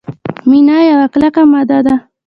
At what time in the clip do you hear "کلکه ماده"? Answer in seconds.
1.13-1.79